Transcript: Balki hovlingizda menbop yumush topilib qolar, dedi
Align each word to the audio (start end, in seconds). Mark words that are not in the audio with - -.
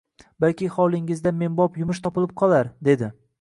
Balki 0.45 0.69
hovlingizda 0.77 1.33
menbop 1.43 1.77
yumush 1.85 2.01
topilib 2.09 2.35
qolar, 2.43 2.73
dedi 2.91 3.13